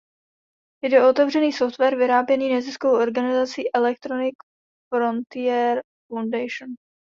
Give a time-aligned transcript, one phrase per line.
[0.83, 4.35] Jde o otevřený software vyráběný neziskovou organizací Electronic
[4.93, 5.81] Frontier
[6.11, 6.75] Foundation.